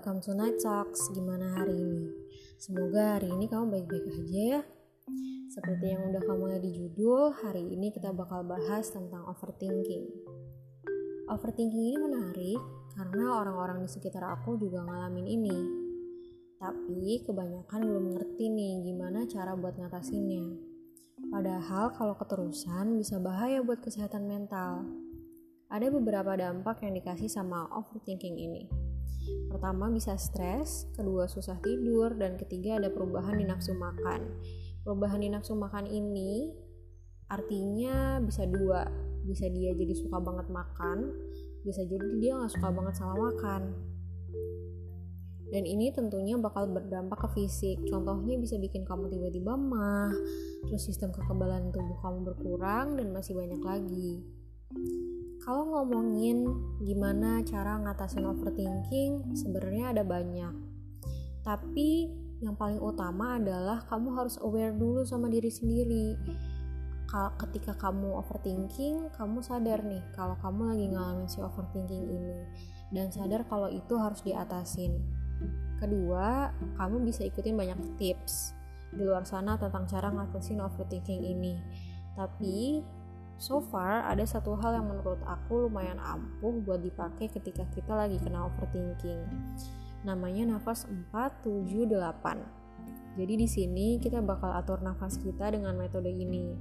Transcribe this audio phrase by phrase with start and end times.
[0.00, 1.12] welcome to Night Talks.
[1.12, 2.08] Gimana hari ini?
[2.56, 4.60] Semoga hari ini kamu baik-baik aja ya.
[5.52, 10.08] Seperti yang udah kamu lihat di judul, hari ini kita bakal bahas tentang overthinking.
[11.28, 12.56] Overthinking ini menarik
[12.96, 15.58] karena orang-orang di sekitar aku juga ngalamin ini.
[16.56, 20.48] Tapi kebanyakan belum ngerti nih gimana cara buat ngatasinnya.
[21.28, 24.80] Padahal kalau keterusan bisa bahaya buat kesehatan mental.
[25.68, 28.64] Ada beberapa dampak yang dikasih sama overthinking ini.
[29.50, 34.26] Pertama bisa stres, kedua susah tidur, dan ketiga ada perubahan di nafsu makan.
[34.86, 36.54] Perubahan di nafsu makan ini
[37.30, 38.86] artinya bisa dua,
[39.22, 41.14] bisa dia jadi suka banget makan,
[41.62, 43.62] bisa jadi dia nggak suka banget sama makan.
[45.50, 47.82] Dan ini tentunya bakal berdampak ke fisik.
[47.90, 50.14] Contohnya bisa bikin kamu tiba-tiba mah,
[50.70, 54.22] terus sistem kekebalan tubuh kamu berkurang, dan masih banyak lagi.
[55.40, 56.44] Kalau ngomongin
[56.84, 60.52] gimana cara ngatasin overthinking, sebenarnya ada banyak.
[61.40, 62.12] Tapi
[62.44, 66.16] yang paling utama adalah kamu harus aware dulu sama diri sendiri.
[67.10, 72.38] Ketika kamu overthinking, kamu sadar nih kalau kamu lagi ngalamin si overthinking ini
[72.94, 74.94] dan sadar kalau itu harus diatasin.
[75.80, 78.54] Kedua, kamu bisa ikutin banyak tips
[78.92, 81.58] di luar sana tentang cara ngatasin overthinking ini.
[82.14, 82.84] Tapi
[83.40, 88.20] So far, ada satu hal yang menurut aku lumayan ampuh buat dipakai ketika kita lagi
[88.20, 89.24] kena overthinking.
[90.04, 93.16] Namanya nafas 4, 7, 8.
[93.16, 96.52] Jadi di sini kita bakal atur nafas kita dengan metode ini.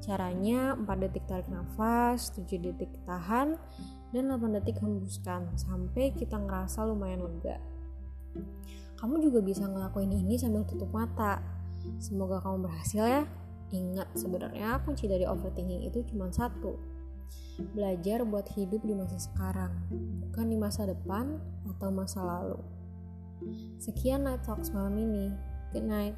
[0.00, 3.60] Caranya 4 detik tarik nafas, 7 detik tahan,
[4.16, 7.60] dan 8 detik hembuskan sampai kita ngerasa lumayan lega.
[8.96, 11.44] Kamu juga bisa ngelakuin ini sambil tutup mata.
[12.00, 13.22] Semoga kamu berhasil ya.
[13.72, 16.76] Ingat, sebenarnya kunci dari overthinking itu cuma satu.
[17.72, 19.72] Belajar buat hidup di masa sekarang,
[20.28, 21.40] bukan di masa depan
[21.72, 22.60] atau masa lalu.
[23.80, 25.32] Sekian Night Talks malam ini.
[25.72, 26.14] Good night.